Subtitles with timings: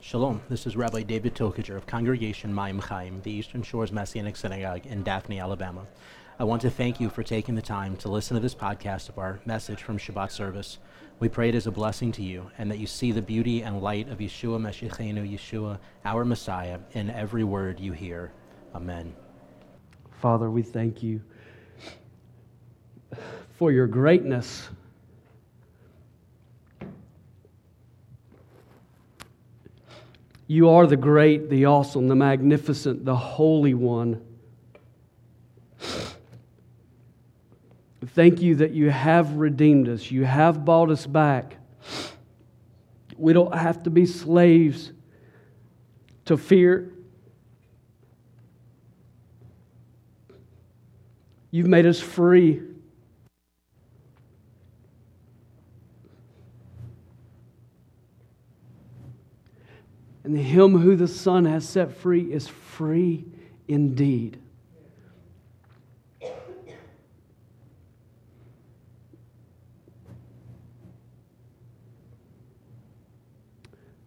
[0.00, 4.86] Shalom, this is Rabbi David Tokager of Congregation Mayim Chaim, the Eastern Shores Messianic Synagogue
[4.86, 5.86] in Daphne, Alabama.
[6.38, 9.18] I want to thank you for taking the time to listen to this podcast of
[9.18, 10.78] our message from Shabbat service.
[11.18, 13.82] We pray it is a blessing to you and that you see the beauty and
[13.82, 18.30] light of Yeshua Meshichenu, Yeshua, our Messiah, in every word you hear.
[18.76, 19.12] Amen.
[20.22, 21.20] Father, we thank you
[23.58, 24.68] for your greatness.
[30.48, 34.24] You are the great, the awesome, the magnificent, the holy one.
[38.06, 40.10] Thank you that you have redeemed us.
[40.10, 41.56] You have bought us back.
[43.18, 44.92] We don't have to be slaves
[46.24, 46.92] to fear.
[51.50, 52.62] You've made us free.
[60.28, 63.24] And him who the Son has set free is free
[63.66, 64.38] indeed.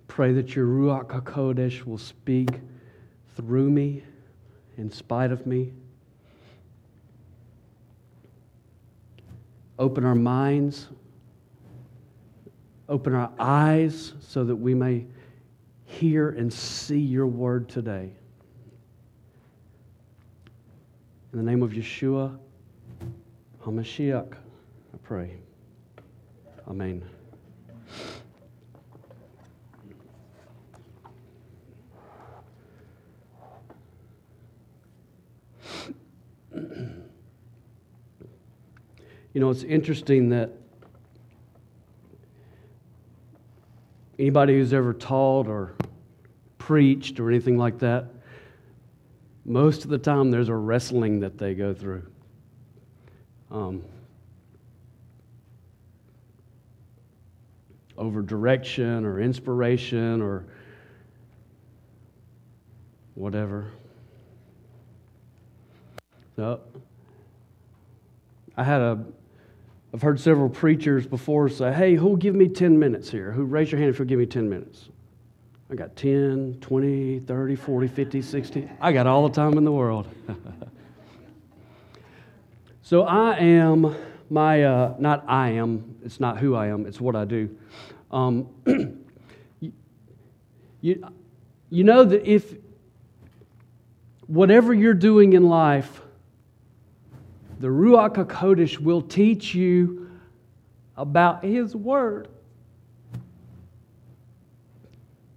[0.08, 2.50] Pray that your Ruach HaKodesh will speak
[3.36, 4.04] through me,
[4.78, 5.74] in spite of me.
[9.80, 10.88] Open our minds,
[12.88, 15.06] open our eyes so that we may
[16.02, 18.10] hear and see your word today.
[21.32, 22.40] In the name of Yeshua
[23.64, 25.36] HaMashiach, I pray.
[26.68, 27.04] Amen.
[39.34, 40.50] You know, it's interesting that
[44.18, 45.76] anybody who's ever taught or
[46.72, 48.06] preached or anything like that,
[49.44, 52.08] most of the time there's a wrestling that they go through.
[53.52, 53.84] Um,
[57.98, 60.46] over direction or inspiration or
[63.16, 63.70] whatever.
[66.38, 66.62] So,
[68.56, 69.04] I had a
[69.94, 73.34] I've heard several preachers before say, hey, who'll give me 10 minutes here?
[73.34, 74.88] Who raise your hand if you'll give me 10 minutes?
[75.72, 78.70] I got 10, 20, 30, 40, 50, 60.
[78.82, 80.06] I got all the time in the world.
[82.82, 83.96] so I am
[84.30, 87.58] my, uh, not I am, it's not who I am, it's what I do.
[88.12, 88.50] Um,
[90.82, 91.10] you,
[91.70, 92.54] you know that if
[94.28, 96.02] whatever you're doing in life,
[97.62, 100.12] the Ruach HaKodesh will teach you
[100.98, 102.28] about His Word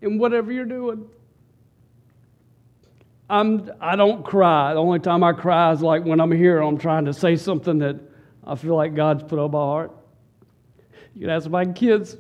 [0.05, 1.09] in whatever you're doing.
[3.29, 4.75] I'm, I don't cry.
[4.75, 7.79] The only time I cry is like when I'm here I'm trying to say something
[7.79, 7.99] that
[8.47, 9.93] I feel like God's put on my heart.
[11.15, 12.17] You can ask my kids.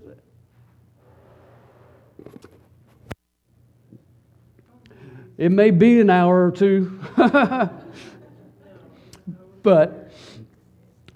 [5.36, 7.00] It may be an hour or two.
[9.64, 10.10] But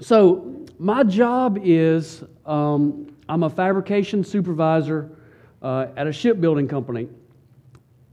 [0.00, 5.17] so my job is um, I'm a fabrication supervisor
[5.62, 7.08] uh, at a shipbuilding company.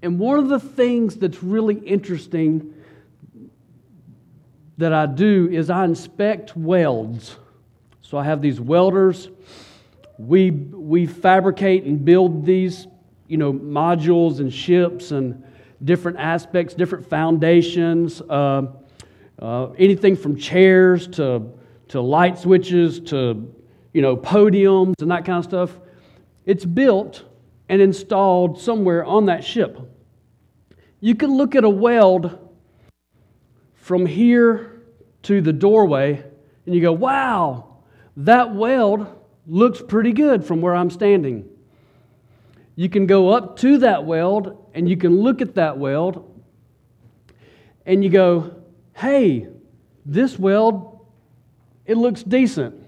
[0.02, 2.74] And one of the things that's really interesting
[4.78, 7.38] that I do is I inspect welds.
[8.02, 9.30] So I have these welders.
[10.18, 12.88] We, we fabricate and build these,
[13.28, 15.44] you know, modules and ships and
[15.84, 18.22] different aspects, different foundations.
[18.22, 18.68] Uh,
[19.40, 21.52] uh, anything from chairs to,
[21.90, 23.54] to light switches to
[23.96, 25.80] you know, podiums and that kind of stuff.
[26.46, 27.24] It's built
[27.70, 29.80] and installed somewhere on that ship.
[31.00, 32.40] You can look at a weld
[33.76, 34.84] from here
[35.24, 36.24] to the doorway
[36.66, 37.78] and you go, wow,
[38.18, 39.08] that weld
[39.48, 41.48] looks pretty good from where I'm standing.
[42.76, 46.32] You can go up to that weld and you can look at that weld
[47.86, 48.64] and you go,
[48.96, 49.48] hey,
[50.06, 51.06] this weld,
[51.86, 52.84] it looks decent.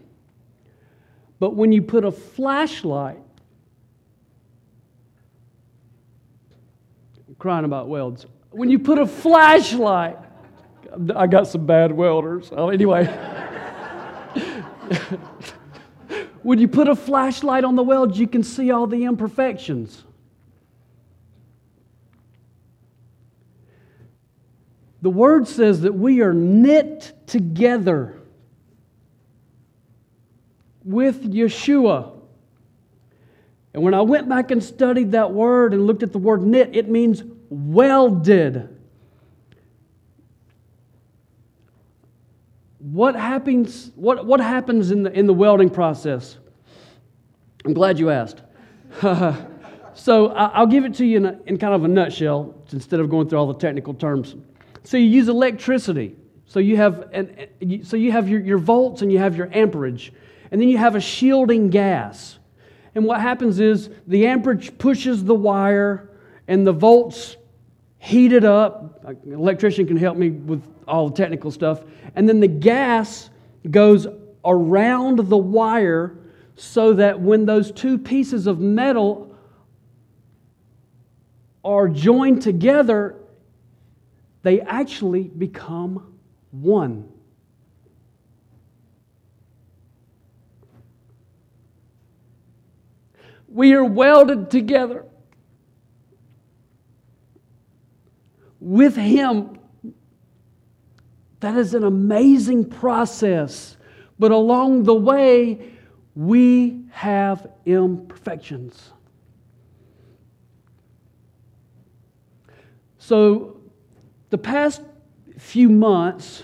[1.40, 3.20] But when you put a flashlight,
[7.40, 8.26] crying about welds.
[8.52, 10.18] When you put a flashlight,
[11.16, 12.50] I got some bad welders.
[12.52, 13.06] Oh, anyway.
[16.44, 20.04] when you put a flashlight on the weld, you can see all the imperfections.
[25.02, 28.20] The word says that we are knit together
[30.84, 32.17] with Yeshua.
[33.78, 36.76] And when I went back and studied that word and looked at the word knit,
[36.76, 37.22] it means
[37.52, 38.76] welded.
[42.80, 46.38] What happens, what, what happens in, the, in the welding process?
[47.66, 48.42] I'm glad you asked.
[49.94, 53.12] so I'll give it to you in, a, in kind of a nutshell instead of
[53.12, 54.36] going through all the technical terms.
[54.86, 56.16] So you use electricity.
[56.48, 60.12] So you have, an, so you have your, your volts and you have your amperage.
[60.50, 62.40] And then you have a shielding gas.
[62.98, 66.10] And what happens is the amperage pushes the wire
[66.48, 67.38] and the volts
[68.00, 69.06] heat it up.
[69.06, 71.84] An electrician can help me with all the technical stuff.
[72.16, 73.30] And then the gas
[73.70, 74.08] goes
[74.44, 76.18] around the wire
[76.56, 79.32] so that when those two pieces of metal
[81.64, 83.16] are joined together,
[84.42, 86.16] they actually become
[86.50, 87.08] one.
[93.58, 95.04] We are welded together
[98.60, 99.58] with Him.
[101.40, 103.76] That is an amazing process.
[104.20, 105.72] But along the way,
[106.14, 108.92] we have imperfections.
[113.00, 113.60] So,
[114.30, 114.84] the past
[115.40, 116.44] few months,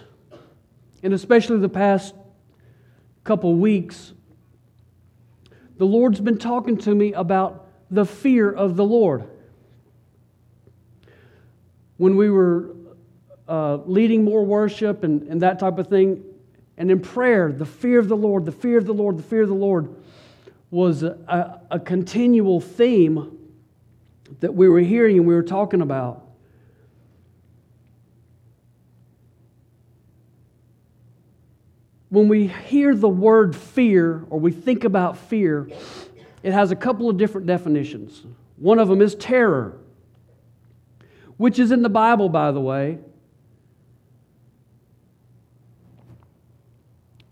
[1.04, 2.16] and especially the past
[3.24, 4.14] couple weeks,
[5.78, 9.24] the Lord's been talking to me about the fear of the Lord.
[11.98, 12.76] When we were
[13.48, 16.24] uh, leading more worship and, and that type of thing,
[16.78, 19.44] and in prayer, the fear of the Lord, the fear of the Lord, the fear
[19.44, 19.94] of the Lord
[20.72, 23.38] was a, a continual theme
[24.40, 26.23] that we were hearing and we were talking about.
[32.14, 35.68] When we hear the word fear or we think about fear,
[36.44, 38.22] it has a couple of different definitions.
[38.58, 39.80] One of them is terror,
[41.38, 43.00] which is in the Bible, by the way.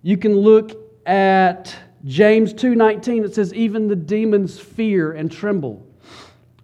[0.02, 0.72] You can look
[1.06, 5.86] at James 2:19 it says even the demons fear and tremble.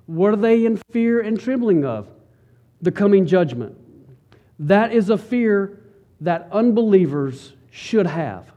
[0.07, 2.07] What are they in fear and trembling of?
[2.81, 3.77] The coming judgment.
[4.57, 5.77] That is a fear
[6.19, 8.51] that unbelievers should have.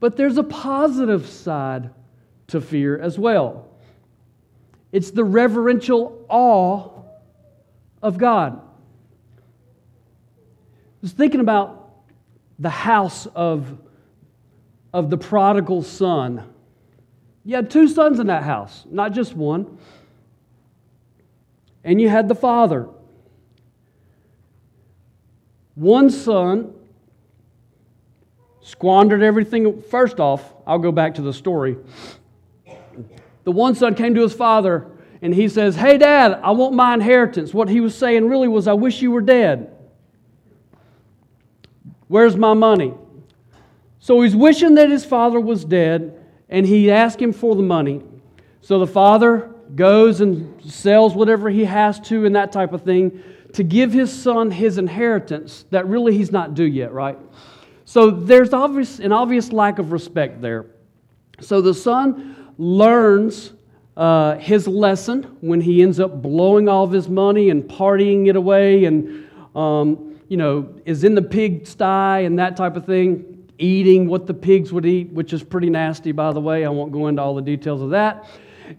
[0.00, 1.90] But there's a positive side
[2.48, 3.68] to fear as well.
[4.92, 6.90] It's the reverential awe
[8.02, 8.60] of God.
[9.38, 9.40] I
[11.02, 11.90] was thinking about
[12.58, 13.78] the house of,
[14.92, 16.44] of the prodigal son.
[17.44, 19.78] You had two sons in that house, not just one.
[21.84, 22.88] And you had the father.
[25.74, 26.74] One son
[28.68, 29.80] squandered everything.
[29.80, 31.76] First off, I'll go back to the story.
[33.44, 34.86] The one son came to his father
[35.22, 37.54] and he says, Hey, dad, I want my inheritance.
[37.54, 39.74] What he was saying really was, I wish you were dead.
[42.08, 42.92] Where's my money?
[44.00, 48.02] So he's wishing that his father was dead and he asked him for the money.
[48.60, 53.22] So the father goes and sells whatever he has to and that type of thing
[53.54, 57.18] to give his son his inheritance that really he's not due yet, right?
[57.88, 60.66] So there's obvious, an obvious lack of respect there.
[61.40, 63.54] So the son learns
[63.96, 68.36] uh, his lesson when he ends up blowing all of his money and partying it
[68.36, 73.48] away and, um, you know, is in the pig sty and that type of thing,
[73.56, 76.66] eating what the pigs would eat, which is pretty nasty, by the way.
[76.66, 78.28] I won't go into all the details of that.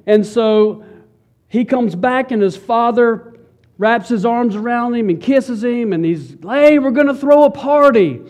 [0.05, 0.85] And so
[1.47, 3.33] he comes back, and his father
[3.79, 7.45] wraps his arms around him and kisses him, and he's, hey, we're going to throw
[7.45, 8.21] a party.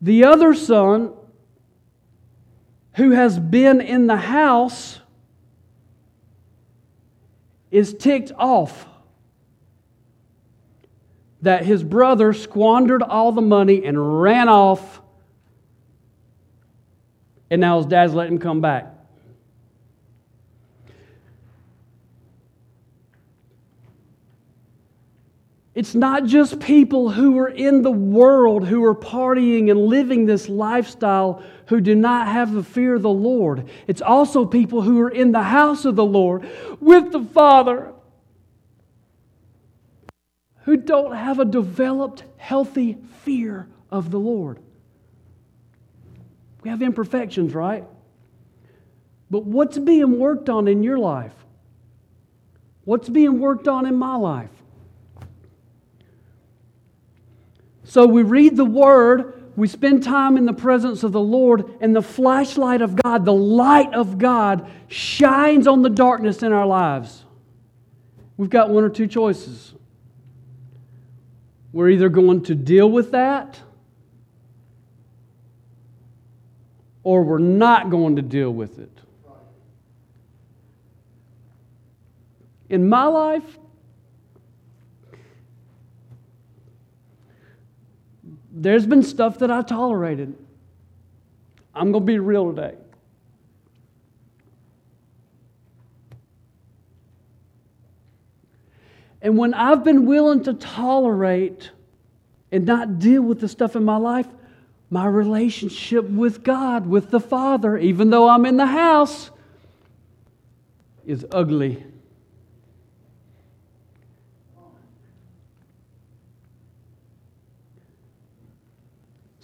[0.00, 1.12] The other son,
[2.94, 5.00] who has been in the house,
[7.70, 8.86] is ticked off
[11.42, 15.00] that his brother squandered all the money and ran off,
[17.50, 18.97] and now his dad's letting him come back.
[25.78, 30.48] It's not just people who are in the world who are partying and living this
[30.48, 33.68] lifestyle who do not have the fear of the Lord.
[33.86, 36.48] It's also people who are in the house of the Lord
[36.80, 37.92] with the Father
[40.64, 44.58] who don't have a developed, healthy fear of the Lord.
[46.64, 47.84] We have imperfections, right?
[49.30, 51.34] But what's being worked on in your life?
[52.82, 54.50] What's being worked on in my life?
[57.88, 61.96] So we read the word, we spend time in the presence of the Lord, and
[61.96, 67.24] the flashlight of God, the light of God, shines on the darkness in our lives.
[68.36, 69.72] We've got one or two choices.
[71.72, 73.58] We're either going to deal with that,
[77.02, 78.92] or we're not going to deal with it.
[82.68, 83.58] In my life,
[88.60, 90.36] there's been stuff that I tolerated.
[91.74, 92.74] I'm going to be real today.
[99.22, 101.70] And when I've been willing to tolerate
[102.50, 104.26] and not deal with the stuff in my life,
[104.90, 109.30] my relationship with God, with the Father, even though I'm in the house,
[111.06, 111.84] is ugly.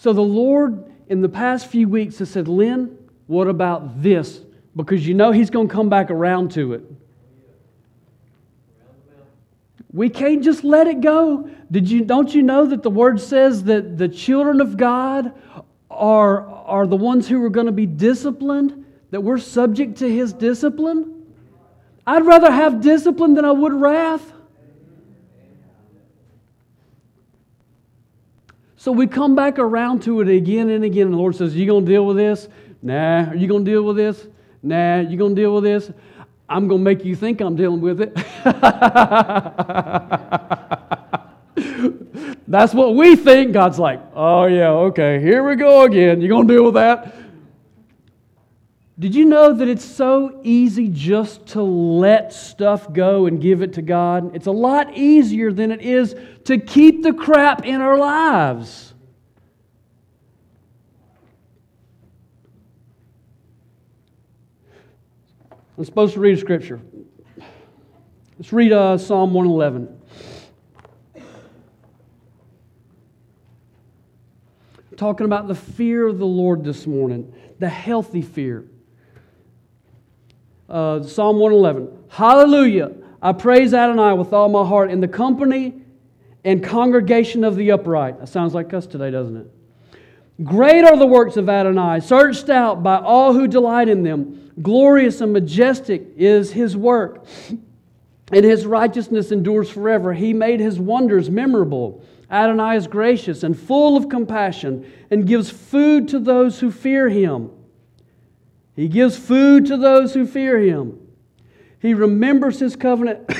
[0.05, 4.39] So the Lord, in the past few weeks, has said, Lynn, what about this?
[4.77, 6.83] Because you know He's going to come back around to it.
[9.91, 11.49] We can't just let it go.
[11.71, 15.33] Did you, don't you know that the Word says that the children of God
[15.91, 20.35] are, are the ones who are going to be disciplined, that we're subject to His
[20.35, 21.25] discipline?
[22.07, 24.34] I'd rather have discipline than I would wrath.
[28.85, 31.11] So we come back around to it again and again.
[31.11, 32.49] The Lord says, You going to deal with this?
[32.83, 33.31] Nah.
[33.31, 34.27] Are you going to deal with this?
[34.63, 35.01] Nah.
[35.01, 35.91] You going to deal with this?
[36.51, 38.15] I'm going to make you think I'm dealing with it.
[42.47, 43.55] That's what we think.
[43.55, 46.21] God's like, Oh, yeah, okay, here we go again.
[46.21, 47.17] You going to deal with that?
[48.97, 53.73] Did you know that it's so easy just to let stuff go and give it
[53.73, 54.37] to God?
[54.37, 58.95] It's a lot easier than it is to keep the crap in our lives.
[65.77, 66.81] I'm supposed to read a scripture.
[68.39, 70.03] Let's read uh, Psalm 111.
[74.97, 78.65] Talking about the fear of the Lord this morning, the healthy fear
[80.75, 81.89] uh, Psalm 111.
[82.09, 82.93] Hallelujah.
[83.23, 85.73] I praise Adonai with all my heart in the company
[86.45, 88.19] and congregation of the upright.
[88.19, 89.51] That sounds like us today, doesn't it?
[90.43, 94.51] Great are the works of Adonai, searched out by all who delight in them.
[94.61, 97.25] Glorious and majestic is his work,
[98.33, 100.13] and his righteousness endures forever.
[100.13, 102.05] He made his wonders memorable.
[102.29, 107.51] Adonai is gracious and full of compassion and gives food to those who fear him.
[108.75, 110.99] He gives food to those who fear him.
[111.81, 113.31] He remembers his covenant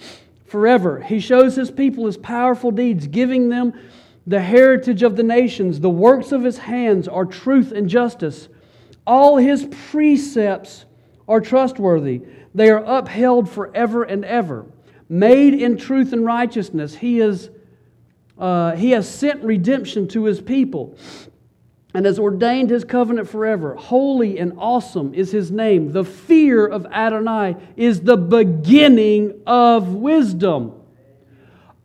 [0.46, 1.00] forever.
[1.00, 3.72] He shows his people his powerful deeds, giving them
[4.26, 5.80] the heritage of the nations.
[5.80, 8.48] The works of his hands are truth and justice.
[9.06, 10.84] All his precepts
[11.26, 12.22] are trustworthy.
[12.54, 14.66] They are upheld forever and ever.
[15.08, 17.50] Made in truth and righteousness, he, is,
[18.38, 20.96] uh, he has sent redemption to his people
[21.94, 23.76] and has ordained his covenant forever.
[23.76, 25.92] Holy and awesome is his name.
[25.92, 30.72] The fear of Adonai is the beginning of wisdom.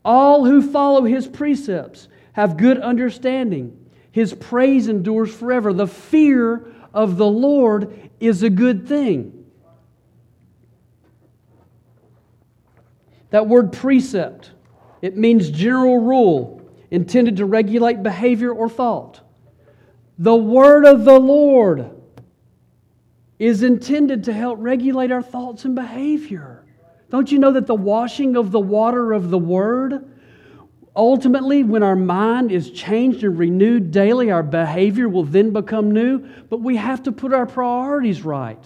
[0.04, 3.78] All who follow his precepts have good understanding.
[4.12, 5.72] His praise endures forever.
[5.72, 9.46] The fear of the Lord is a good thing.
[13.30, 14.50] That word precept,
[15.04, 19.22] it means general rule intended to regulate behavior or thought.
[20.20, 21.92] The word of the Lord
[23.40, 26.66] is intended to help regulate our thoughts and behavior.
[27.10, 30.12] Don't you know that the washing of the water of the word,
[30.94, 36.28] ultimately, when our mind is changed and renewed daily, our behavior will then become new,
[36.50, 38.62] but we have to put our priorities right.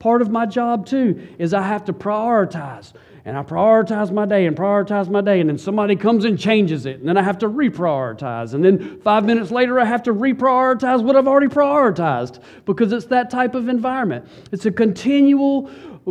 [0.00, 2.92] Part of my job, too, is I have to prioritize
[3.26, 6.86] and I prioritize my day and prioritize my day, and then somebody comes and changes
[6.86, 8.54] it, and then I have to reprioritize.
[8.54, 13.06] And then five minutes later, I have to reprioritize what I've already prioritized because it's
[13.06, 14.28] that type of environment.
[14.52, 15.68] It's a continual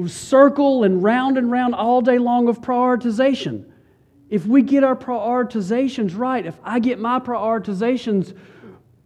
[0.08, 3.64] circle and round and round all day long of prioritization.
[4.30, 8.38] If we get our prioritizations right, if I get my prioritizations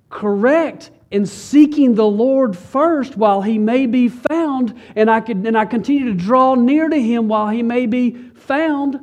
[0.10, 5.58] correct, in seeking the Lord first while he may be found, and I, could, and
[5.58, 9.00] I continue to draw near to him while he may be found,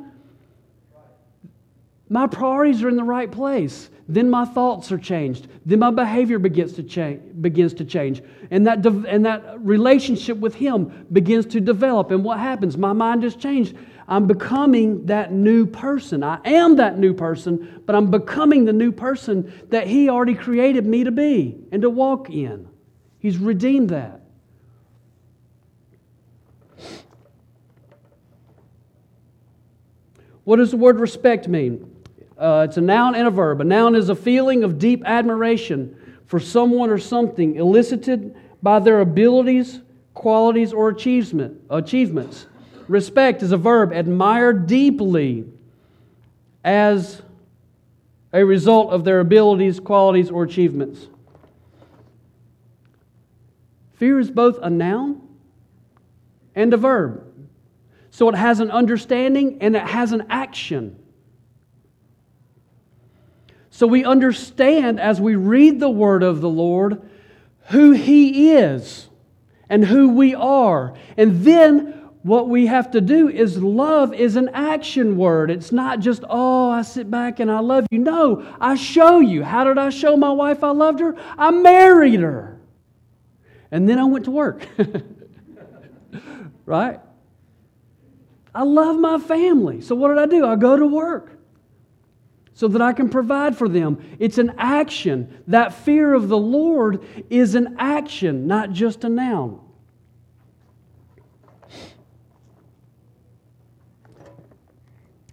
[2.09, 3.89] my priorities are in the right place.
[4.09, 5.49] Then my thoughts are changed.
[5.65, 7.21] Then my behavior begins to change.
[7.41, 8.21] Begins to change,
[8.51, 12.11] and that de- and that relationship with Him begins to develop.
[12.11, 12.77] And what happens?
[12.77, 13.75] My mind is changed.
[14.07, 16.23] I'm becoming that new person.
[16.23, 20.85] I am that new person, but I'm becoming the new person that He already created
[20.85, 22.69] me to be and to walk in.
[23.19, 24.21] He's redeemed that.
[30.45, 31.93] What does the word respect mean?
[32.37, 33.59] Uh, it's a noun and a verb.
[33.59, 38.33] A noun is a feeling of deep admiration for someone or something elicited
[38.63, 39.81] by their abilities,
[40.13, 42.45] qualities, or achievement, achievements.
[42.87, 43.91] Respect is a verb.
[43.91, 45.45] Admire deeply
[46.63, 47.21] as
[48.33, 51.07] a result of their abilities, qualities, or achievements.
[53.95, 55.21] Fear is both a noun
[56.55, 57.23] and a verb.
[58.11, 60.97] So it has an understanding and it has an action.
[63.69, 67.01] So we understand as we read the word of the Lord
[67.69, 69.07] who He is
[69.69, 70.95] and who we are.
[71.15, 71.96] And then
[72.27, 75.49] what we have to do is love is an action word.
[75.49, 77.99] It's not just, oh, I sit back and I love you.
[77.99, 79.43] No, I show you.
[79.43, 81.15] How did I show my wife I loved her?
[81.37, 82.59] I married her.
[83.71, 84.67] And then I went to work.
[86.65, 86.99] right?
[88.53, 89.79] I love my family.
[89.79, 90.45] So what did I do?
[90.45, 91.31] I go to work
[92.53, 94.03] so that I can provide for them.
[94.19, 95.43] It's an action.
[95.47, 99.61] That fear of the Lord is an action, not just a noun.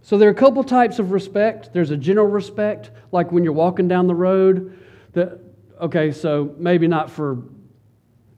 [0.04, 1.72] So there are a couple types of respect.
[1.72, 4.78] There's a general respect, like when you're walking down the road.
[5.14, 5.40] That
[5.80, 7.42] okay, so maybe not for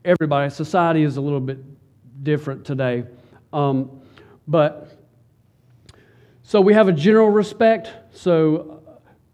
[0.04, 0.48] everybody.
[0.48, 1.58] Society is a little bit
[2.22, 3.02] different today,
[3.52, 4.00] um,
[4.46, 4.96] but
[6.44, 7.92] so we have a general respect.
[8.12, 8.80] So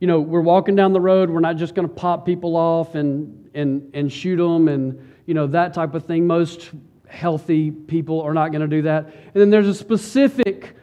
[0.01, 1.29] you know, we're walking down the road.
[1.29, 5.35] We're not just going to pop people off and, and, and shoot them and, you
[5.35, 6.27] know, that type of thing.
[6.27, 6.71] Most
[7.07, 9.05] healthy people are not going to do that.
[9.05, 10.75] And then there's a specific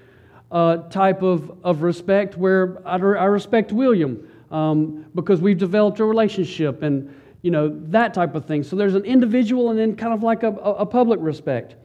[0.51, 6.05] uh, type of, of respect where I, I respect William um, because we've developed a
[6.05, 8.63] relationship and, you know, that type of thing.
[8.63, 11.75] So there's an individual and then kind of like a, a public respect.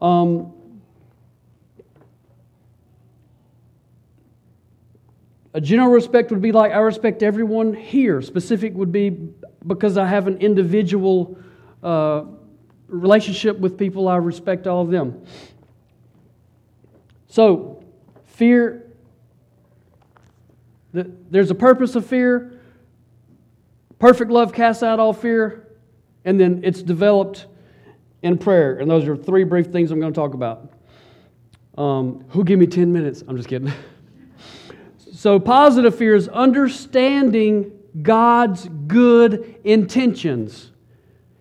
[0.00, 0.52] Um,
[5.54, 8.22] A general respect would be like I respect everyone here.
[8.22, 9.10] Specific would be
[9.66, 11.36] because I have an individual
[11.82, 12.24] uh,
[12.88, 15.24] relationship with people, I respect all of them.
[17.28, 17.81] So,
[18.42, 18.90] fear,
[20.92, 22.58] there's a purpose of fear.
[24.00, 25.68] Perfect love casts out all fear.
[26.24, 27.46] And then it's developed
[28.22, 28.80] in prayer.
[28.80, 30.72] And those are three brief things I'm going to talk about.
[31.78, 33.22] Um, who give me 10 minutes?
[33.28, 33.72] I'm just kidding.
[35.14, 40.72] So, positive fear is understanding God's good intentions.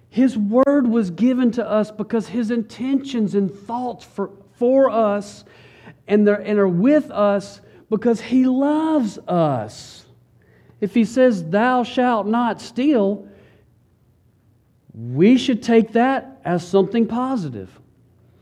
[0.09, 5.45] His word was given to us because His intentions and thoughts for, for us
[6.11, 10.05] and, and are with us because He loves us.
[10.81, 13.27] If He says, Thou shalt not steal,
[14.93, 17.79] we should take that as something positive.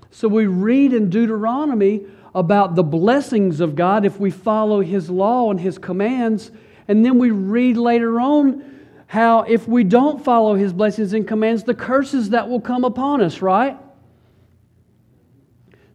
[0.10, 5.51] So we read in Deuteronomy about the blessings of God if we follow His law
[5.51, 6.49] and His commands.
[6.88, 8.65] And then we read later on
[9.05, 13.21] how if we don't follow His blessings and commands, the curses that will come upon
[13.21, 13.77] us, right?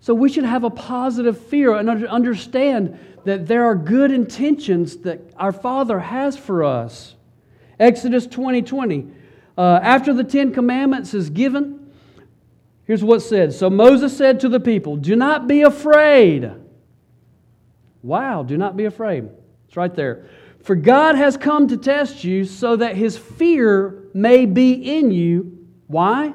[0.05, 5.19] So we should have a positive fear and understand that there are good intentions that
[5.39, 7.15] our Father has for us.
[7.81, 9.07] Exodus 20 20.
[9.57, 11.91] Uh, after the Ten Commandments is given,
[12.85, 13.55] Here's what said.
[13.55, 16.53] So Moses said to the people, Do not be afraid.
[18.03, 19.31] Wow, do not be afraid.
[19.69, 20.27] It's right there.
[20.65, 25.67] For God has come to test you so that his fear may be in you.
[25.87, 26.35] Why?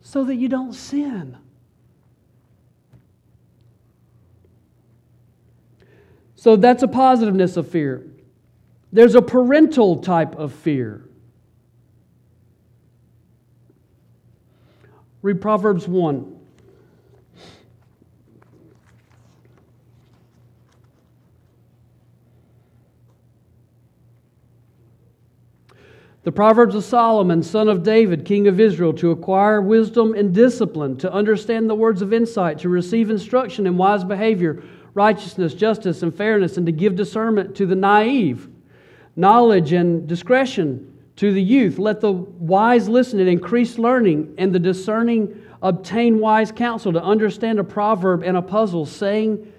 [0.00, 1.36] So that you don't sin.
[6.44, 8.06] So that's a positiveness of fear.
[8.92, 11.08] There's a parental type of fear.
[15.22, 16.38] Read Proverbs 1.
[26.24, 30.98] The Proverbs of Solomon, son of David, king of Israel, to acquire wisdom and discipline,
[30.98, 34.62] to understand the words of insight, to receive instruction in wise behavior,
[34.94, 38.48] righteousness, justice, and fairness, and to give discernment to the naive,
[39.16, 44.58] knowledge and discretion to the youth, let the wise listen and increase learning, and the
[44.58, 49.52] discerning obtain wise counsel to understand a proverb and a puzzle, saying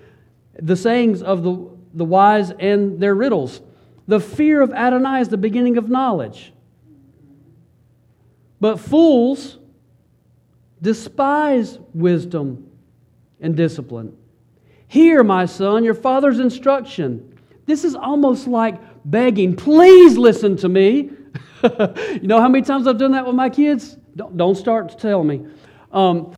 [0.62, 3.62] the sayings of the, the wise and their riddles.
[4.08, 6.54] The fear of Adonai is the beginning of knowledge.
[8.60, 9.58] But fools
[10.82, 12.70] despise wisdom
[13.40, 14.16] and discipline.
[14.96, 17.38] Hear, my son, your father's instruction.
[17.66, 21.10] This is almost like begging, please listen to me.
[21.64, 23.98] you know how many times I've done that with my kids?
[24.16, 25.46] Don't, don't start to tell me.
[25.92, 26.34] Um,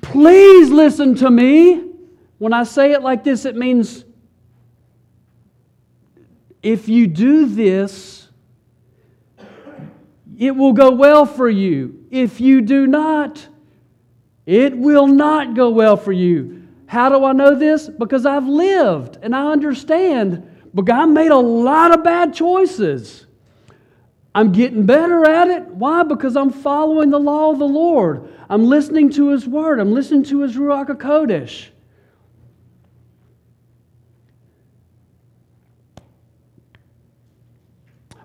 [0.00, 1.92] please listen to me.
[2.38, 4.04] When I say it like this, it means
[6.64, 8.28] if you do this,
[10.36, 12.06] it will go well for you.
[12.10, 13.46] If you do not,
[14.46, 16.58] it will not go well for you.
[16.88, 17.86] How do I know this?
[17.86, 20.70] Because I've lived and I understand.
[20.72, 23.26] But I made a lot of bad choices.
[24.34, 25.66] I'm getting better at it.
[25.66, 26.02] Why?
[26.02, 28.32] Because I'm following the law of the Lord.
[28.48, 29.80] I'm listening to His Word.
[29.80, 31.68] I'm listening to His Ruach HaKodesh.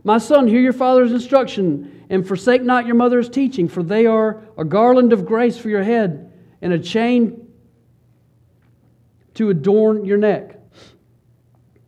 [0.06, 4.42] My son, hear your father's instruction and forsake not your mother's teaching, for they are
[4.58, 7.43] a garland of grace for your head and a chain
[9.36, 10.60] to adorn your neck.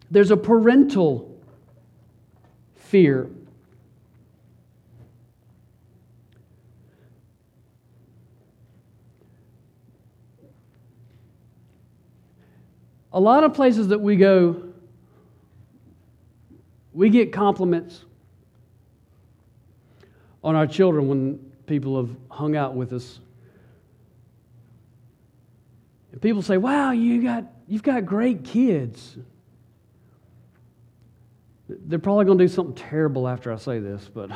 [0.10, 1.40] There's a parental
[2.76, 3.30] fear.
[13.14, 14.62] A lot of places that we go,
[16.94, 18.04] we get compliments
[20.44, 23.20] on our children when people have hung out with us.
[26.16, 29.18] And people say, "Wow, you got you've got great kids."
[31.68, 34.32] They're probably going to do something terrible after I say this, but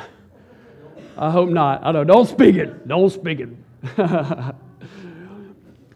[1.16, 1.80] I hope not.
[1.82, 2.04] I know.
[2.04, 2.86] Don't speak it.
[2.86, 3.48] Don't speak it.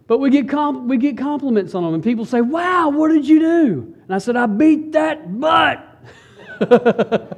[0.07, 3.29] but we get comp- we get compliments on them, and people say, "Wow, what did
[3.29, 5.87] you do?" And I said, "I beat that butt."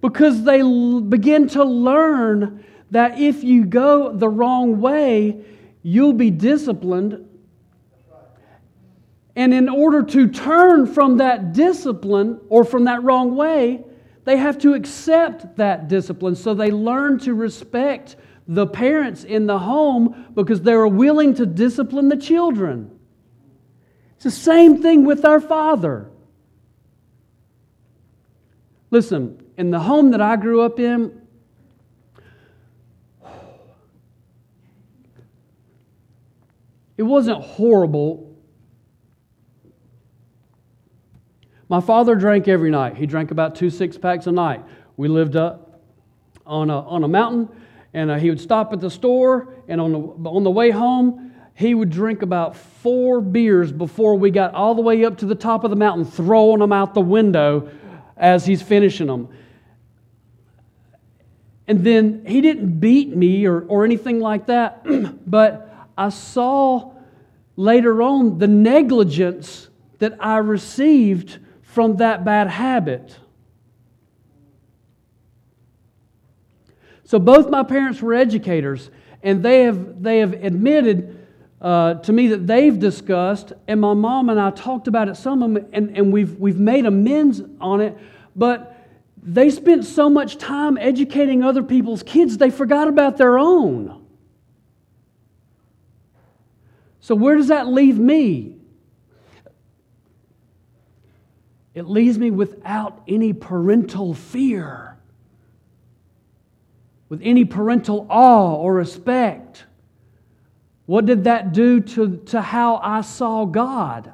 [0.00, 0.62] because they
[1.00, 5.44] begin to learn that if you go the wrong way,
[5.84, 7.28] you'll be disciplined.
[9.36, 13.84] And in order to turn from that discipline or from that wrong way,
[14.24, 16.34] they have to accept that discipline.
[16.34, 18.16] So they learn to respect
[18.48, 22.98] the parents in the home because they're willing to discipline the children.
[24.14, 26.10] It's the same thing with our Father.
[28.90, 31.23] Listen, in the home that I grew up in,
[36.96, 38.36] it wasn't horrible.
[41.68, 42.96] My father drank every night.
[42.96, 44.64] He drank about two six packs a night.
[44.96, 45.82] We lived up
[46.46, 47.48] on a, on a mountain,
[47.92, 51.32] and uh, he would stop at the store, and on the, on the way home,
[51.54, 55.34] he would drink about four beers before we got all the way up to the
[55.34, 57.70] top of the mountain, throwing them out the window
[58.16, 59.28] as he's finishing them.
[61.66, 64.84] And then he didn't beat me or, or anything like that,
[65.26, 65.63] but
[65.96, 66.92] I saw
[67.56, 73.16] later on the negligence that I received from that bad habit.
[77.04, 78.90] So both my parents were educators,
[79.22, 81.26] and they have, they have admitted
[81.60, 85.42] uh, to me that they've discussed, and my mom and I talked about it some
[85.42, 87.96] of them, and, and we've, we've made amends on it,
[88.34, 88.70] but
[89.22, 94.03] they spent so much time educating other people's kids, they forgot about their own.
[97.04, 98.56] So, where does that leave me?
[101.74, 104.96] It leaves me without any parental fear,
[107.10, 109.66] with any parental awe or respect.
[110.86, 114.10] What did that do to, to how I saw God?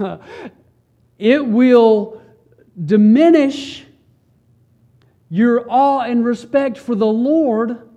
[1.16, 2.20] it will
[2.84, 3.85] diminish
[5.28, 7.88] your awe and respect for the Lord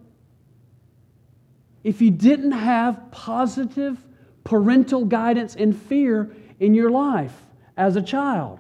[1.84, 3.98] if you didn't have positive
[4.44, 7.34] parental guidance and fear in your life
[7.78, 8.60] as a child.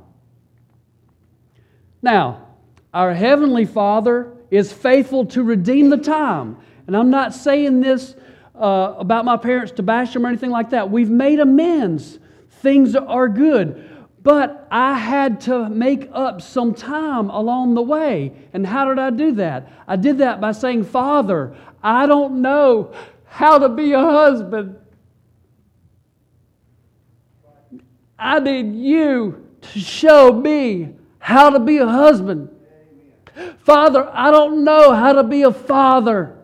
[2.01, 2.47] Now,
[2.93, 6.57] our Heavenly Father is faithful to redeem the time.
[6.87, 8.15] And I'm not saying this
[8.55, 10.89] uh, about my parents to bash them or anything like that.
[10.89, 12.19] We've made amends
[12.61, 13.98] Things are good.
[14.29, 18.31] But I had to make up some time along the way.
[18.53, 19.71] And how did I do that?
[19.87, 22.93] I did that by saying, Father, I don't know
[23.25, 24.75] how to be a husband.
[28.19, 32.51] I need you to show me how to be a husband.
[33.57, 36.37] Father, I don't know how to be a father,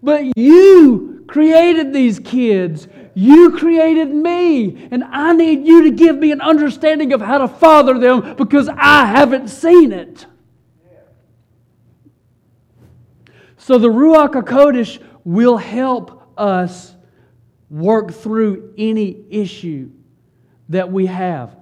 [0.00, 2.86] But you created these kids.
[3.14, 4.88] You created me.
[4.90, 8.68] And I need you to give me an understanding of how to father them because
[8.68, 10.26] I haven't seen it.
[13.56, 16.94] So the Ruach HaKodesh will help us
[17.70, 19.90] work through any issue
[20.68, 21.56] that we have.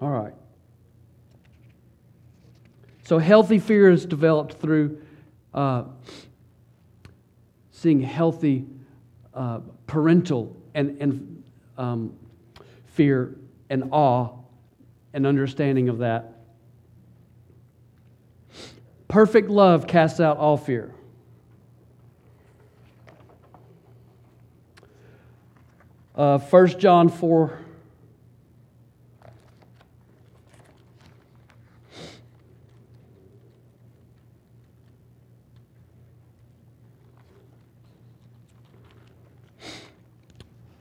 [0.00, 0.34] All right.
[3.04, 5.00] So healthy fear is developed through
[5.54, 5.84] uh,
[7.86, 8.66] seeing healthy
[9.32, 11.44] uh, parental and, and
[11.78, 12.12] um,
[12.86, 13.36] fear
[13.70, 14.28] and awe
[15.14, 16.32] and understanding of that.
[19.06, 20.92] Perfect love casts out all fear.
[26.16, 27.56] Uh, 1 John 4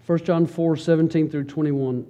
[0.05, 2.05] 1 John 4 17 through 21.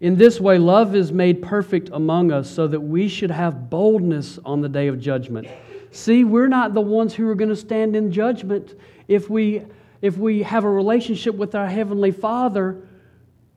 [0.00, 4.38] In this way, love is made perfect among us so that we should have boldness
[4.44, 5.48] on the day of judgment.
[5.90, 8.78] See, we're not the ones who are going to stand in judgment.
[9.08, 9.64] If we,
[10.00, 12.80] if we have a relationship with our Heavenly Father,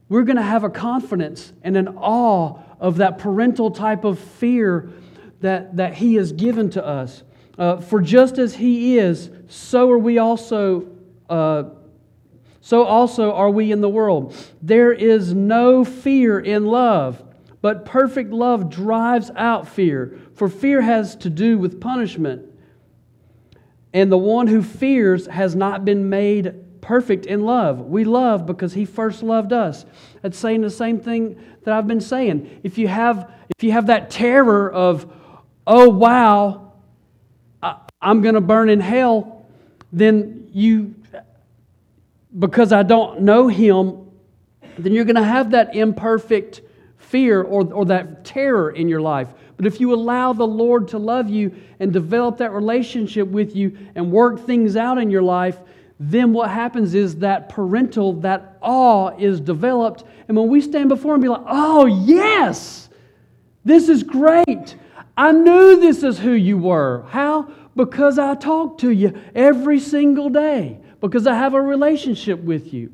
[0.10, 4.90] we're going to have a confidence and an awe of that parental type of fear
[5.42, 7.24] that, that He has given to us.
[7.58, 10.88] Uh, for just as He is, so are we also.
[11.30, 11.64] Uh,
[12.62, 14.36] so also are we in the world.
[14.62, 17.22] There is no fear in love,
[17.62, 22.46] but perfect love drives out fear, for fear has to do with punishment.
[23.94, 27.82] And the one who fears has not been made perfect in love.
[27.82, 29.86] We love because he first loved us.
[30.22, 32.62] That's saying the same thing that I've been saying.
[32.64, 35.12] If you have, if you have that terror of,
[35.68, 36.74] oh, wow,
[37.62, 39.46] I, I'm going to burn in hell,
[39.92, 40.96] then you
[42.38, 44.10] because I don't know Him,
[44.78, 46.62] then you're going to have that imperfect
[46.98, 49.28] fear or, or that terror in your life.
[49.58, 53.78] But if you allow the Lord to love you and develop that relationship with you
[53.96, 55.60] and work things out in your life,
[56.00, 60.04] then what happens is that parental, that awe is developed.
[60.28, 62.90] And when we stand before Him, be like, oh, yes,
[63.64, 64.76] this is great.
[65.16, 67.06] I knew this is who you were.
[67.10, 67.44] How?
[67.76, 72.94] Because I talk to you every single day because I have a relationship with you.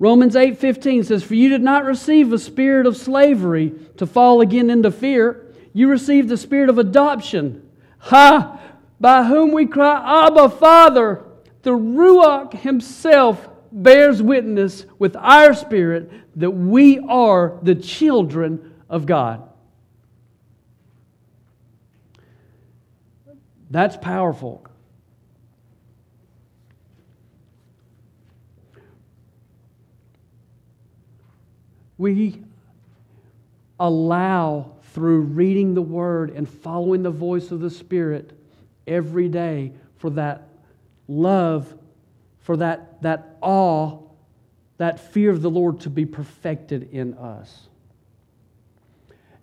[0.00, 4.70] Romans 8:15 says, "For you did not receive a spirit of slavery to fall again
[4.70, 5.46] into fear.
[5.72, 7.62] You received the spirit of adoption,
[7.98, 8.60] ha,
[9.00, 11.24] by whom we cry, Abba, Father."
[11.62, 19.42] The Ruach himself bears witness with our spirit that we are the children of God.
[23.70, 24.67] That's powerful.
[31.98, 32.42] We
[33.78, 38.32] allow through reading the Word and following the voice of the Spirit
[38.86, 40.48] every day for that
[41.06, 41.74] love,
[42.40, 43.98] for that, that awe,
[44.78, 47.68] that fear of the Lord to be perfected in us.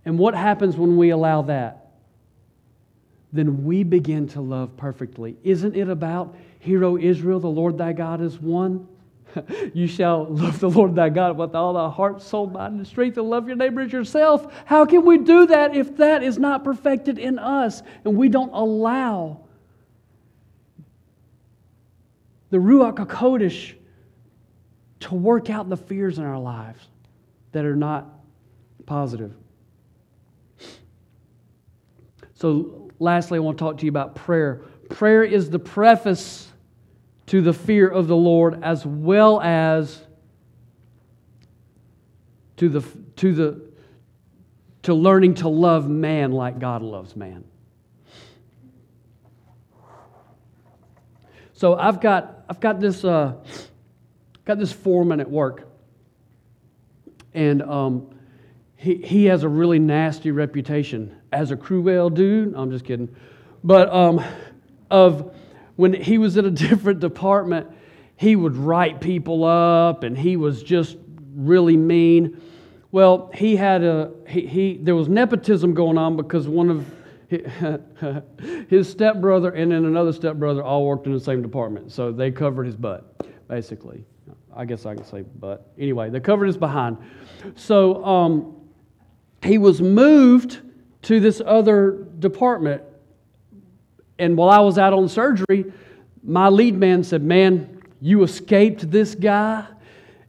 [0.05, 1.91] And what happens when we allow that?
[3.33, 5.35] Then we begin to love perfectly.
[5.43, 8.87] Isn't it about, Hero Israel, the Lord thy God is one?
[9.73, 13.17] you shall love the Lord thy God with all thy heart, soul, mind, and strength,
[13.17, 14.53] and love your neighbor as yourself.
[14.65, 18.51] How can we do that if that is not perfected in us and we don't
[18.53, 19.41] allow
[22.49, 23.75] the Ruach HaKodesh
[25.01, 26.87] to work out the fears in our lives
[27.51, 28.07] that are not
[28.85, 29.33] positive?
[32.35, 34.61] So, lastly, I want to talk to you about prayer.
[34.89, 36.51] Prayer is the preface
[37.27, 40.01] to the fear of the Lord as well as
[42.57, 42.81] to the
[43.17, 43.61] to the
[44.83, 47.43] to learning to love man like God loves man.
[51.53, 53.33] So I've got I've got this uh,
[54.45, 55.67] got this foreman at work,
[57.33, 58.15] and um,
[58.75, 62.53] he he has a really nasty reputation as a cruel dude.
[62.55, 63.13] I'm just kidding,
[63.63, 64.23] but um,
[64.91, 65.35] of
[65.75, 67.67] when he was in a different department,
[68.15, 70.97] he would write people up and he was just
[71.35, 72.41] really mean.
[72.91, 76.85] Well, he had a he, he there was nepotism going on because one of
[78.69, 82.65] his stepbrother and then another stepbrother all worked in the same department, so they covered
[82.65, 84.05] his butt, basically.
[84.55, 85.69] I guess I can say butt.
[85.77, 86.97] Anyway, they covered his behind.
[87.55, 88.55] So um,
[89.43, 90.61] he was moved
[91.03, 92.81] to this other department.
[94.17, 95.71] And while I was out on surgery,
[96.23, 99.65] my lead man said, Man, you escaped this guy.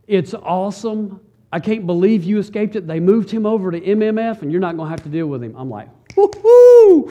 [0.06, 1.20] It's awesome.
[1.52, 2.86] I can't believe you escaped it.
[2.86, 5.42] They moved him over to MMF, and you're not going to have to deal with
[5.42, 5.54] him.
[5.56, 7.10] I'm like, woo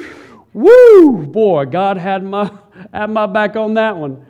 [0.55, 2.49] woo, boy, God had my,
[2.93, 4.25] had my back on that one.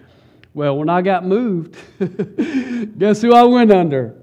[0.54, 1.78] Well, when I got moved,
[2.98, 4.16] guess who I went under?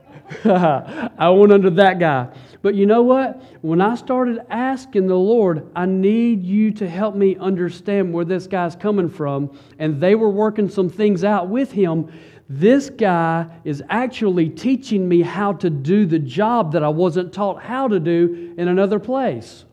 [0.44, 2.28] I went under that guy.
[2.60, 3.42] But you know what?
[3.62, 8.46] When I started asking the Lord, I need you to help me understand where this
[8.46, 12.12] guy's coming from, and they were working some things out with him.
[12.48, 17.62] This guy is actually teaching me how to do the job that I wasn't taught
[17.62, 19.64] how to do in another place.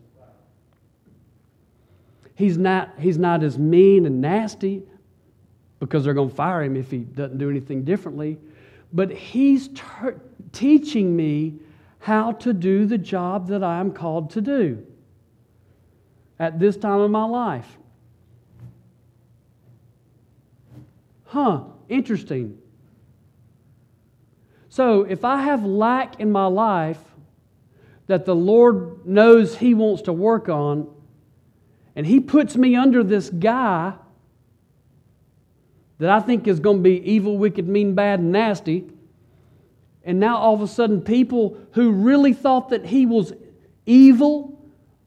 [2.34, 4.82] He's not, he's not as mean and nasty
[5.80, 8.38] because they're going to fire him if he doesn't do anything differently.
[8.92, 10.20] But he's ter-
[10.52, 11.54] teaching me
[12.06, 14.86] how to do the job that I'm called to do
[16.38, 17.66] at this time of my life.
[21.24, 22.58] Huh, interesting.
[24.68, 27.02] So if I have lack in my life
[28.06, 30.86] that the Lord knows He wants to work on,
[31.96, 33.94] and he puts me under this guy
[35.98, 38.92] that I think is going to be evil, wicked, mean, bad, and nasty.
[40.06, 43.32] And now all of a sudden, people who really thought that he was
[43.84, 44.56] evil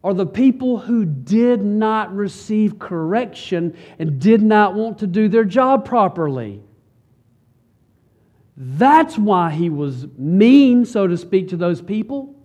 [0.04, 5.46] are the people who did not receive correction and did not want to do their
[5.46, 6.62] job properly.
[8.58, 12.36] That's why he was mean, so to speak, to those people.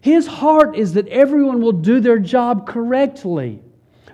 [0.00, 3.62] His heart is that everyone will do their job correctly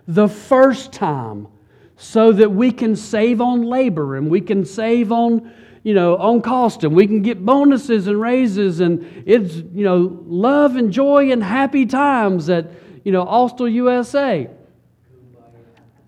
[0.07, 1.49] the first time
[1.97, 5.51] so that we can save on labor and we can save on
[5.83, 10.21] you know on cost and we can get bonuses and raises and it's you know
[10.27, 12.71] love and joy and happy times at
[13.05, 14.49] you know Austal USA.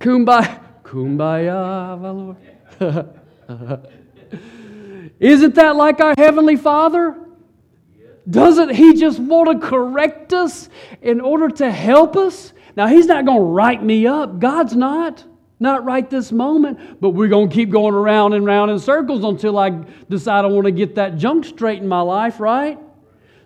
[0.01, 0.61] Kumbaya.
[0.83, 2.37] Kumbaya,
[2.79, 3.89] Kumbaya
[5.21, 7.17] Isn't that like our Heavenly Father?
[8.29, 10.69] Doesn't He just want to correct us
[11.01, 12.53] in order to help us?
[12.77, 14.39] Now, He's not going to write me up.
[14.39, 15.25] God's not.
[15.63, 19.23] Not right this moment, but we're going to keep going around and round in circles
[19.23, 19.71] until I
[20.11, 22.81] decide I want to get that junk straight in my life, right?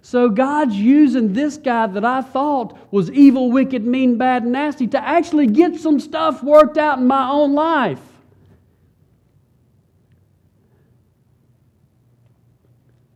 [0.01, 4.99] So God's using this guy that I thought was evil, wicked, mean, bad, nasty to
[4.99, 8.01] actually get some stuff worked out in my own life.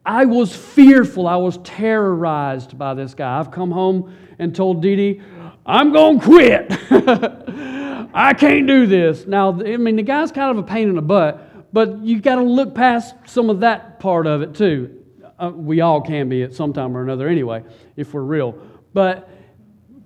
[0.04, 1.26] I was fearful.
[1.26, 3.38] I was terrorized by this guy.
[3.38, 5.22] I've come home and told Dee Dee,
[5.64, 7.70] I'm going to quit.
[8.12, 9.26] I can't do this.
[9.26, 12.36] Now, I mean, the guy's kind of a pain in the butt, but you got
[12.36, 15.04] to look past some of that part of it too.
[15.38, 17.64] Uh, we all can be at some time or another anyway,
[17.96, 18.58] if we're real.
[18.92, 19.28] But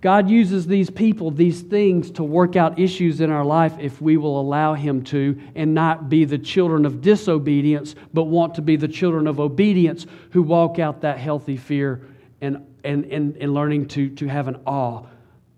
[0.01, 4.19] God uses these people, these things, to work out issues in our life if we
[4.19, 8.77] will allow Him to and not be the children of disobedience, but want to be
[8.77, 12.03] the children of obedience who walk out that healthy fear
[12.43, 15.07] and, and, and, and learning to, to have an awe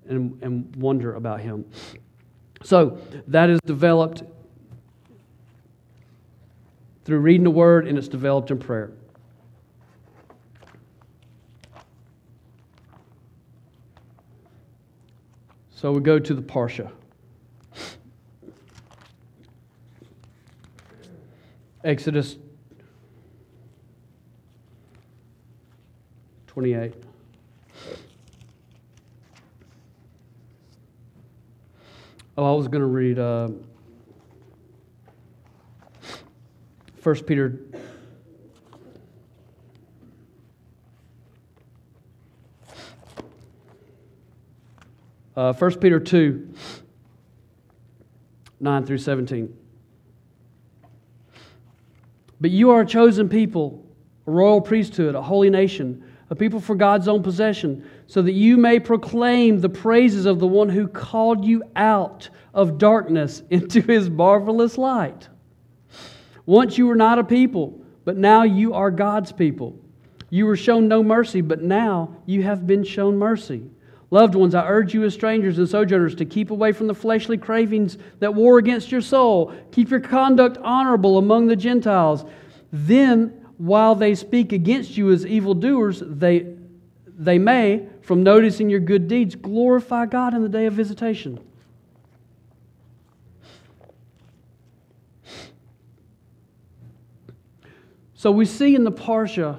[0.08, 1.64] and, and wonder about Him.
[2.62, 4.22] So that is developed
[7.04, 8.90] through reading the Word, and it's developed in prayer.
[15.70, 16.90] So we go to the Parsha.
[21.84, 22.38] Exodus
[26.48, 27.05] 28.
[32.38, 33.48] Oh, I was going to read uh,
[37.02, 37.58] 1 Peter.
[45.34, 46.54] Uh, 1 Peter 2,
[48.60, 49.56] 9 through 17.
[52.38, 53.82] But you are a chosen people,
[54.26, 58.56] a royal priesthood, a holy nation, a people for God's own possession so that you
[58.56, 64.08] may proclaim the praises of the one who called you out of darkness into his
[64.08, 65.28] marvelous light.
[66.44, 69.78] Once you were not a people, but now you are God's people.
[70.30, 73.68] You were shown no mercy, but now you have been shown mercy.
[74.10, 77.36] Loved ones, I urge you as strangers and sojourners to keep away from the fleshly
[77.36, 79.52] cravings that war against your soul.
[79.72, 82.24] Keep your conduct honorable among the Gentiles.
[82.72, 83.28] Then,
[83.58, 86.56] while they speak against you as evildoers, they
[87.18, 91.40] they may, from noticing your good deeds, glorify God in the day of visitation.
[98.14, 99.58] So we see in the Parsha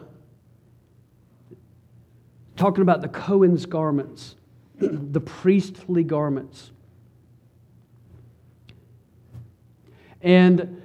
[2.55, 4.37] talking about the Cohen's garments,
[4.77, 6.71] the priestly garments.
[10.21, 10.81] And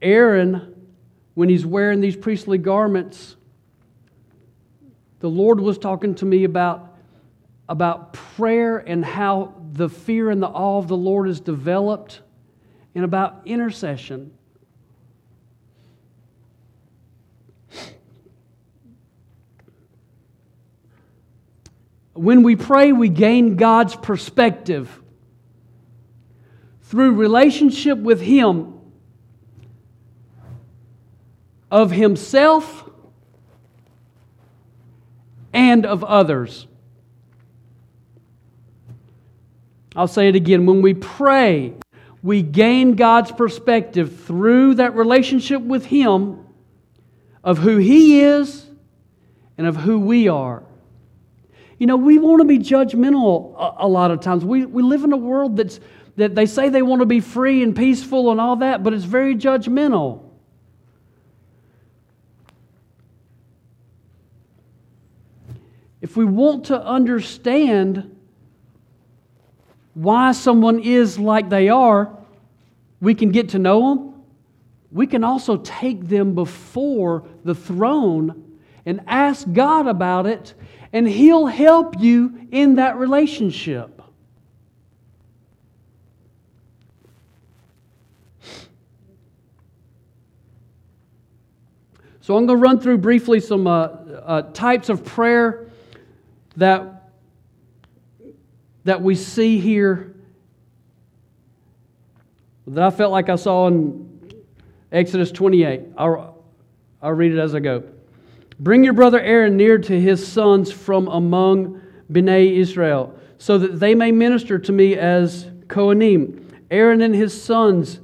[0.00, 0.88] Aaron,
[1.34, 3.34] when he's wearing these priestly garments,
[5.20, 6.96] the Lord was talking to me about,
[7.68, 12.20] about prayer and how the fear and the awe of the Lord is developed,
[12.94, 14.32] and about intercession.
[22.12, 25.02] When we pray, we gain God's perspective.
[26.82, 28.74] Through relationship with Him,
[31.72, 32.83] of Himself
[35.54, 36.66] and of others.
[39.96, 40.66] I'll say it again.
[40.66, 41.74] When we pray,
[42.22, 46.44] we gain God's perspective through that relationship with Him
[47.44, 48.66] of who He is
[49.56, 50.64] and of who we are.
[51.78, 54.44] You know, we want to be judgmental a, a, lot of times.
[54.44, 55.78] We, we live in a world that's,
[56.16, 59.04] that they say they want to be free and peaceful and all that, but it's
[59.04, 60.22] very judgmental.
[66.04, 68.14] If we want to understand
[69.94, 72.14] why someone is like they are,
[73.00, 74.22] we can get to know them.
[74.92, 80.52] We can also take them before the throne and ask God about it
[80.92, 84.02] and He'll help you in that relationship.
[92.20, 95.70] So I'm going to run through briefly some uh, uh, types of prayer
[96.56, 97.10] that,
[98.84, 100.14] that we see here
[102.66, 104.34] that I felt like I saw in
[104.90, 105.82] Exodus 28.
[105.98, 106.44] I'll,
[107.02, 107.82] I'll read it as I go.
[108.60, 111.80] Bring your brother Aaron near to his sons from among
[112.10, 116.40] Bnei Israel, so that they may minister to me as Kohanim.
[116.70, 118.00] Aaron and his sons,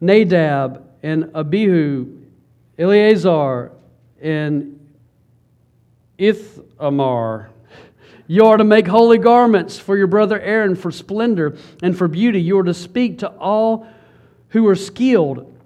[0.00, 2.18] Nadab and Abihu,
[2.78, 3.72] Eleazar
[4.20, 4.74] and
[6.18, 7.50] Ithamar.
[8.30, 12.42] You are to make holy garments for your brother Aaron for splendor and for beauty.
[12.42, 13.88] You are to speak to all
[14.50, 15.58] who are skilled,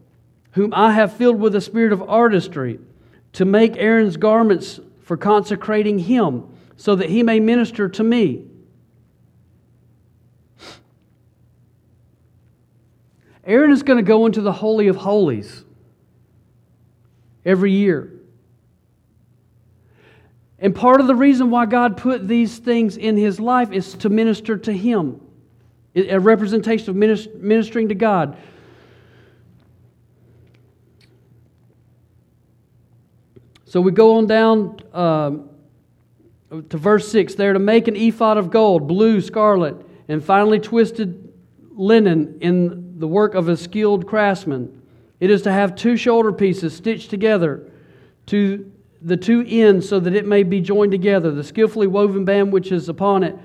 [0.53, 2.79] whom I have filled with a spirit of artistry
[3.33, 8.45] to make Aaron's garments for consecrating him, so that he may minister to me.
[13.45, 15.65] Aaron is going to go into the Holy of Holies
[17.45, 18.12] every year.
[20.63, 24.09] And part of the reason why God put these things in his life is to
[24.09, 25.21] minister to him,
[25.97, 28.39] a representation of ministering to God.
[33.65, 35.51] So we go on down um,
[36.69, 39.75] to verse 6 there to make an ephod of gold, blue, scarlet,
[40.07, 41.33] and finely twisted
[41.73, 44.81] linen in the work of a skilled craftsman.
[45.19, 47.69] It is to have two shoulder pieces stitched together
[48.27, 48.71] to
[49.05, 51.31] the two ends so that it may be joined together.
[51.31, 53.37] The skillfully woven band which is upon it,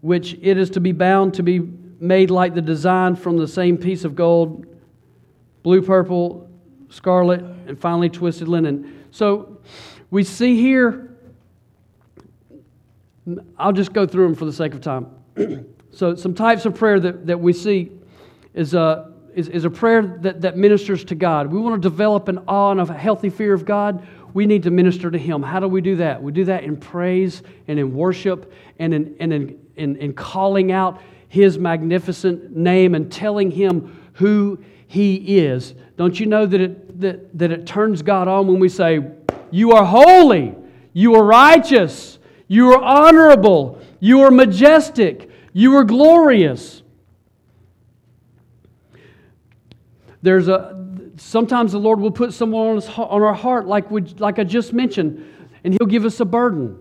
[0.00, 1.60] which it is to be bound to be
[2.00, 4.66] made like the design from the same piece of gold,
[5.62, 6.48] blue, purple,
[6.88, 9.06] scarlet, and finely twisted linen.
[9.10, 9.58] So
[10.10, 11.16] we see here,
[13.58, 15.08] I'll just go through them for the sake of time.
[15.92, 17.92] so, some types of prayer that, that we see
[18.54, 21.48] is a, is, is a prayer that, that ministers to God.
[21.48, 24.06] We want to develop an awe and a healthy fear of God.
[24.32, 25.42] We need to minister to Him.
[25.42, 26.22] How do we do that?
[26.22, 30.72] We do that in praise and in worship and in, and in, in, in calling
[30.72, 35.74] out His magnificent name and telling Him who He is.
[35.96, 39.04] Don't you know that it, that, that it turns God on when we say,
[39.50, 40.54] You are holy,
[40.92, 46.82] you are righteous, you are honorable, you are majestic, you are glorious?
[50.22, 50.76] There's a
[51.20, 54.44] sometimes the Lord will put someone on, his, on our heart, like, we, like I
[54.44, 55.26] just mentioned,
[55.64, 56.78] and He'll give us a burden,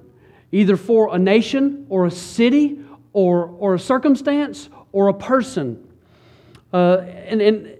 [0.51, 2.79] either for a nation or a city
[3.13, 5.85] or, or a circumstance or a person.
[6.71, 7.79] Uh, and, and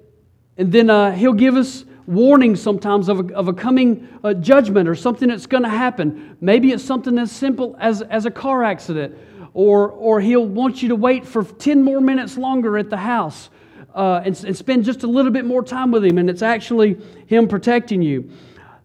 [0.60, 4.90] and then uh, he'll give us warnings sometimes of a, of a coming uh, judgment
[4.90, 6.36] or something that's going to happen.
[6.42, 9.18] Maybe it's something as simple as, as a car accident,
[9.54, 13.50] or, or he'll want you to wait for 10 more minutes longer at the house
[13.94, 16.98] uh, and, and spend just a little bit more time with him, and it's actually
[17.26, 18.32] him protecting you.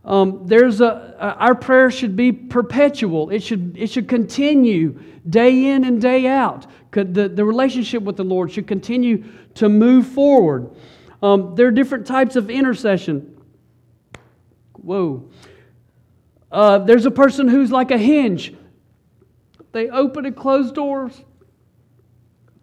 [0.05, 3.31] Um, there's a, our prayer should be perpetual.
[3.31, 6.67] It should, it should continue day in and day out.
[6.93, 9.25] The, the relationship with the Lord should continue
[9.55, 10.71] to move forward.
[11.23, 13.41] Um, there are different types of intercession.
[14.75, 15.31] Whoa.
[16.53, 18.55] Uh, there's a person who's like a hinge.
[19.73, 21.21] They open and close doors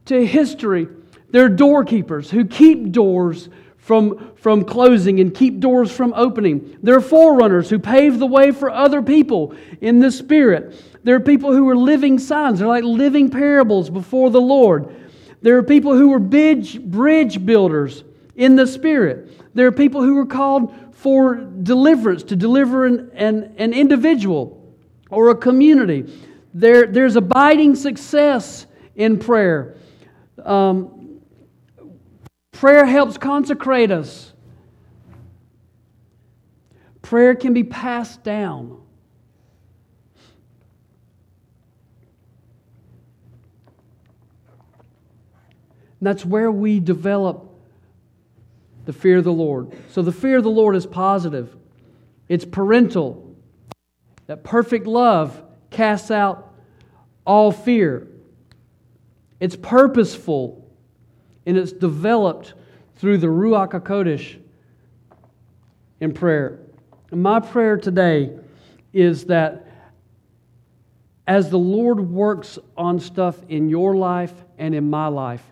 [0.05, 0.87] to history.
[1.31, 6.77] There are doorkeepers who keep doors from, from closing and keep doors from opening.
[6.83, 10.75] There are forerunners who pave the way for other people in the Spirit.
[11.03, 12.59] There are people who are living signs.
[12.59, 14.95] They're like living parables before the Lord.
[15.41, 18.03] There are people who are bridge, bridge builders
[18.35, 19.55] in the Spirit.
[19.55, 24.71] There are people who are called for deliverance, to deliver an, an, an individual
[25.09, 26.13] or a community.
[26.53, 29.77] There, there's abiding success in prayer.
[30.45, 31.00] Um,
[32.61, 34.33] prayer helps consecrate us.
[37.01, 38.79] Prayer can be passed down.
[45.99, 47.49] And that's where we develop
[48.85, 49.75] the fear of the Lord.
[49.89, 51.57] So the fear of the Lord is positive,
[52.29, 53.35] it's parental.
[54.27, 56.53] That perfect love casts out
[57.25, 58.07] all fear.
[59.39, 60.60] It's purposeful
[61.45, 62.53] and it's developed
[62.95, 64.39] through the Ruach HaKodesh
[65.99, 66.59] in prayer.
[67.11, 68.37] My prayer today
[68.93, 69.67] is that
[71.27, 75.43] as the Lord works on stuff in your life and in my life,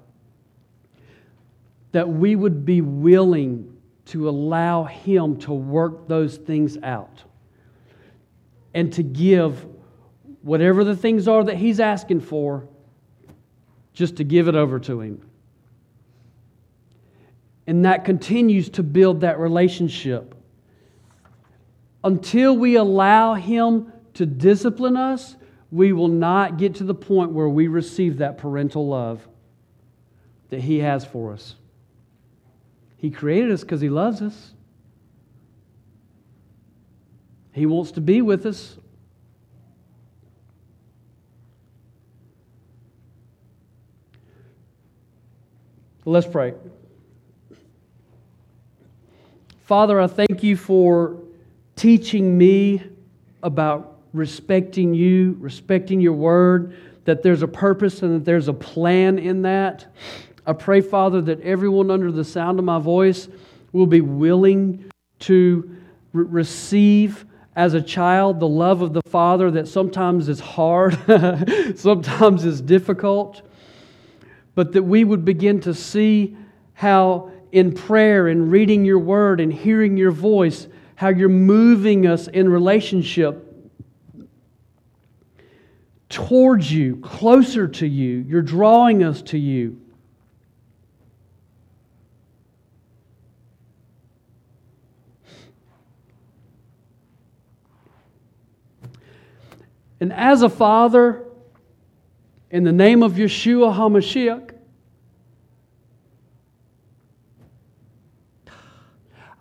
[1.92, 7.24] that we would be willing to allow Him to work those things out
[8.74, 9.66] and to give
[10.42, 12.68] whatever the things are that He's asking for,
[13.94, 15.29] just to give it over to Him.
[17.70, 20.34] And that continues to build that relationship.
[22.04, 25.36] Until we allow Him to discipline us,
[25.70, 29.28] we will not get to the point where we receive that parental love
[30.50, 31.58] that He has for us.
[32.98, 34.52] He created us because He loves us.
[37.52, 38.80] He wants to be with us.
[46.04, 46.56] Let's pray.
[49.70, 51.22] Father, I thank you for
[51.76, 52.82] teaching me
[53.44, 59.20] about respecting you, respecting your word, that there's a purpose and that there's a plan
[59.20, 59.86] in that.
[60.48, 63.28] I pray, Father, that everyone under the sound of my voice
[63.72, 64.90] will be willing
[65.20, 65.78] to
[66.14, 70.98] re- receive as a child the love of the Father that sometimes is hard,
[71.76, 73.44] sometimes is difficult,
[74.56, 76.36] but that we would begin to see
[76.74, 82.28] how in prayer and reading your word and hearing your voice, how you're moving us
[82.28, 83.46] in relationship
[86.10, 88.26] towards you, closer to you.
[88.28, 89.80] You're drawing us to you.
[100.02, 101.26] And as a father,
[102.50, 104.56] in the name of Yeshua HaMashiach,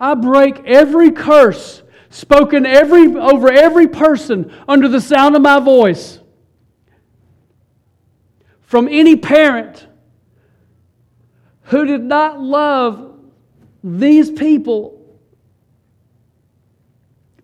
[0.00, 6.18] I break every curse spoken every, over every person under the sound of my voice
[8.62, 9.86] from any parent
[11.62, 13.14] who did not love
[13.84, 14.94] these people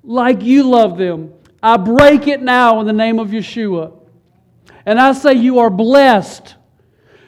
[0.02, 1.32] like you love them.
[1.62, 3.92] I break it now in the name of Yeshua.
[4.84, 6.56] And I say, You are blessed.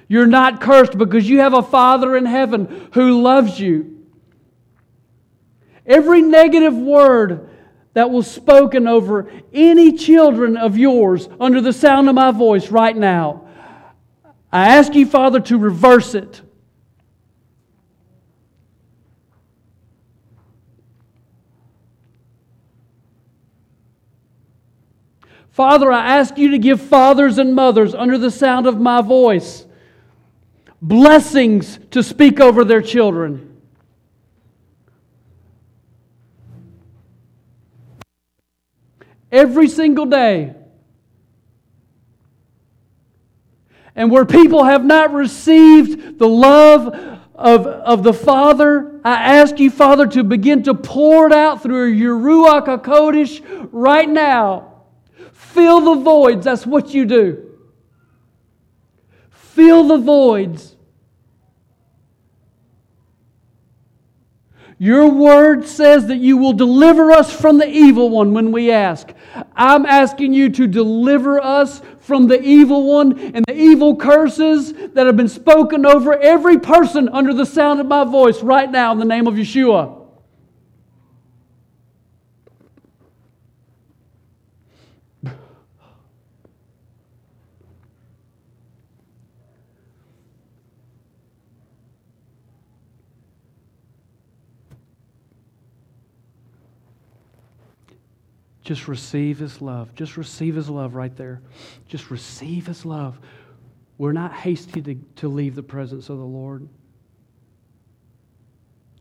[0.09, 3.96] You're not cursed because you have a Father in heaven who loves you.
[5.87, 7.49] Every negative word
[7.95, 12.97] that was spoken over any children of yours under the sound of my voice right
[12.97, 13.49] now,
[14.53, 16.43] I ask you, Father, to reverse it.
[25.51, 29.65] Father, I ask you to give fathers and mothers under the sound of my voice
[30.83, 33.56] blessings to speak over their children.
[39.37, 40.55] Every single day.
[43.95, 46.89] And where people have not received the love
[47.35, 51.89] of, of the Father, I ask you, Father, to begin to pour it out through
[51.89, 54.85] your Ruach HaKodesh right now.
[55.33, 56.47] Fill the voids.
[56.47, 57.59] That's what you do.
[59.31, 60.76] Fill the voids.
[64.79, 69.11] Your word says that you will deliver us from the evil one when we ask.
[69.55, 75.07] I'm asking you to deliver us from the evil one and the evil curses that
[75.07, 78.99] have been spoken over every person under the sound of my voice right now in
[78.99, 79.96] the name of Yeshua.
[98.67, 99.95] Just receive His love.
[99.95, 101.41] Just receive His love right there.
[101.87, 103.17] Just receive His love.
[103.97, 106.69] We're not hasty to, to leave the presence of the Lord.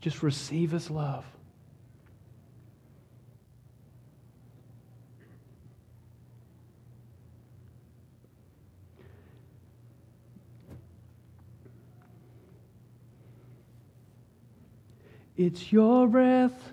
[0.00, 1.24] Just receive His love.
[15.36, 16.72] It's your breath.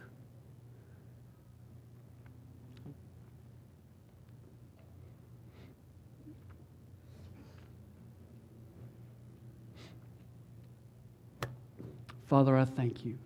[12.31, 13.17] Father, I thank you.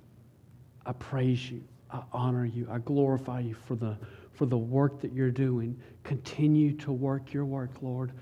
[0.84, 1.64] I praise you.
[1.92, 2.68] I honor you.
[2.72, 3.96] I glorify you for the,
[4.34, 5.80] for the work that you're doing.
[6.04, 8.14] Continue to work your work, Lord,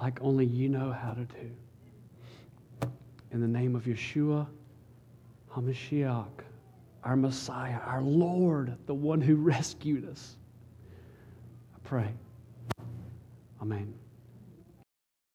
[0.00, 2.90] like only you know how to do.
[3.32, 4.46] In the name of Yeshua
[5.52, 6.30] HaMashiach,
[7.04, 10.36] our Messiah, our Lord, the one who rescued us,
[11.74, 12.14] I pray.
[13.60, 13.92] Amen.